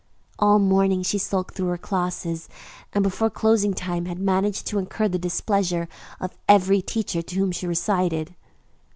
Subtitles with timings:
[0.39, 2.49] All morning she sulked through her classes,
[2.91, 5.87] and before closing time had managed to incur the displeasure
[6.19, 8.33] of every teacher to whom she recited.